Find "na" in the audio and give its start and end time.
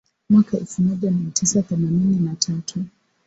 2.19-2.35